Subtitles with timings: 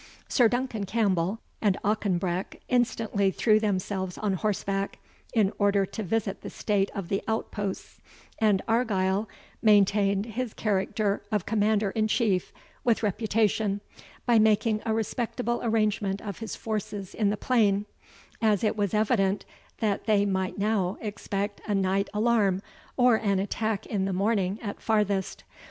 [0.27, 4.97] Sir Duncan Campbell, and Auchenbreck, instantly threw themselves on horseback,
[5.31, 7.99] in order to visit the state of the outposts;
[8.39, 9.29] and Argyle
[9.61, 12.51] maintained his character of commander in chief
[12.83, 13.79] with reputation,
[14.25, 17.85] by making a respectable arrangement of his forces in the plain,
[18.41, 19.45] as it was evident
[19.81, 22.63] that they might now expect a night alarm,
[22.97, 25.43] or an attack in the morning at farthest.